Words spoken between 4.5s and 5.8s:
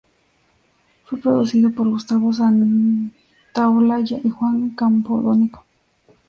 Campodónico.